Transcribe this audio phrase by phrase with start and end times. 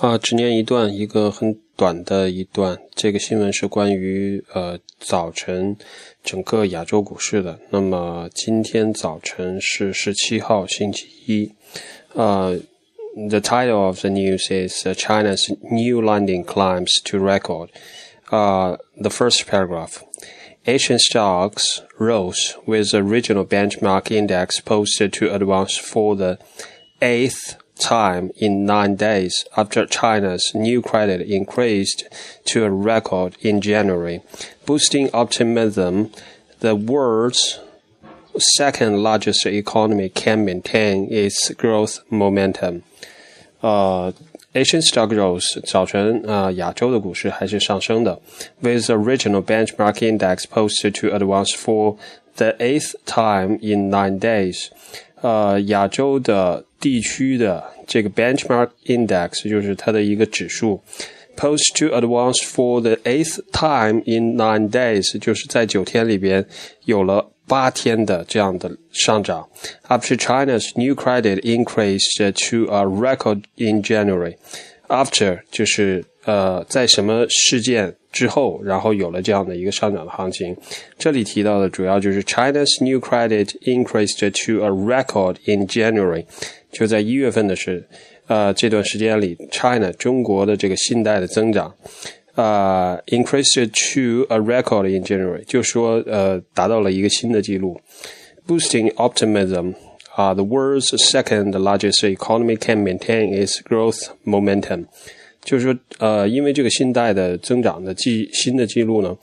[0.00, 2.78] 啊，只念一段，一个很短的一段。
[2.94, 5.76] 这个新闻是关于呃早晨
[6.22, 7.58] 整个亚洲股市的。
[7.70, 11.52] 那么今天早晨是十七号星期一。
[12.14, 12.58] 呃，
[13.28, 17.68] the title of the news is China's new lending climbs to record.
[18.30, 20.02] Uh, the first paragraph.
[20.66, 26.38] Asian stocks rose with the regional benchmark index posted to advance for the
[27.00, 32.04] eighth time in nine days after China's new credit increased
[32.46, 34.20] to a record in January,
[34.64, 36.10] boosting optimism.
[36.60, 37.58] The world's
[38.56, 42.82] second largest economy can maintain its growth momentum.
[43.62, 44.12] Uh,
[44.54, 48.20] Asian stock rose，早晨啊、呃，亚洲的股市还是上升的，
[48.60, 51.96] with the regional benchmark index posted to advance for
[52.36, 54.68] the eighth time in nine days。
[55.22, 60.80] 呃，亚洲的 地区的这个 benchmark index 就是它的一个指数，
[61.36, 66.44] post to advance for the eighth time in nine days，就是在九天里边
[66.84, 69.48] 有了八天的这样的上涨。
[69.88, 72.18] After China's new credit increased
[72.50, 80.56] to a record in January。After 就是呃，在什么事件之后，然后有了这样的一个上涨的行情。
[80.98, 86.24] 这里提到的主要就是 China's new credit increased to a record in January，
[86.71, 87.87] 就在一月份的是
[88.27, 91.73] 呃这段时间里，China 中国的这个信贷的增长。
[92.35, 97.81] 啊、，increased to a record in January，就说呃达到了一个新的记录
[98.47, 99.73] ，boosting optimism
[100.15, 104.85] 啊、，the world's second largest economy can maintain its growth momentum。
[105.41, 109.17] 就是说，呃，因为这个信贷的增长的记新的记录呢，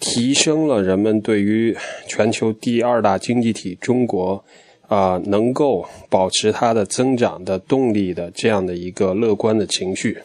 [0.00, 1.76] 提升了人们对于
[2.08, 4.44] 全球第二大经济体中国
[4.90, 10.18] 啊、能够保持它的增长的动力的这样的一个乐观的情绪。